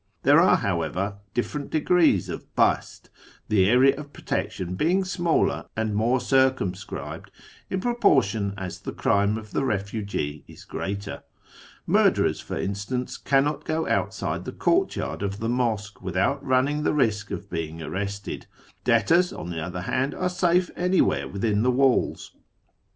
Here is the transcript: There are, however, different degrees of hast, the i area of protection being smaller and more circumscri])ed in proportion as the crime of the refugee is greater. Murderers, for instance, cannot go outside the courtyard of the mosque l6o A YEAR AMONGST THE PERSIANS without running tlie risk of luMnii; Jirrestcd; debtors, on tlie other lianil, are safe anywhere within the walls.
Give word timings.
There 0.23 0.39
are, 0.39 0.55
however, 0.57 1.17
different 1.35 1.69
degrees 1.69 2.27
of 2.27 2.47
hast, 2.57 3.11
the 3.49 3.67
i 3.69 3.71
area 3.71 3.95
of 3.99 4.11
protection 4.13 4.73
being 4.73 5.03
smaller 5.05 5.67
and 5.77 5.93
more 5.93 6.17
circumscri])ed 6.17 7.25
in 7.69 7.81
proportion 7.81 8.55
as 8.57 8.79
the 8.79 8.93
crime 8.93 9.37
of 9.37 9.51
the 9.51 9.63
refugee 9.63 10.43
is 10.47 10.65
greater. 10.65 11.21
Murderers, 11.85 12.39
for 12.39 12.57
instance, 12.57 13.15
cannot 13.15 13.63
go 13.63 13.87
outside 13.87 14.45
the 14.45 14.51
courtyard 14.51 15.21
of 15.21 15.37
the 15.39 15.47
mosque 15.49 15.99
l6o 15.99 16.01
A 16.01 16.01
YEAR 16.01 16.01
AMONGST 16.01 16.01
THE 16.01 16.09
PERSIANS 16.09 16.39
without 16.39 16.45
running 16.47 16.83
tlie 16.83 16.97
risk 16.97 17.29
of 17.29 17.49
luMnii; 17.51 17.79
Jirrestcd; 17.81 18.45
debtors, 18.83 19.31
on 19.31 19.49
tlie 19.51 19.63
other 19.63 19.81
lianil, 19.81 20.19
are 20.19 20.29
safe 20.29 20.71
anywhere 20.75 21.27
within 21.27 21.61
the 21.61 21.69
walls. 21.69 22.35